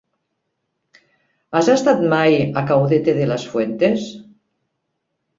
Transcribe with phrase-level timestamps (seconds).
[1.59, 4.07] Has estat mai a Caudete de las Fuentes?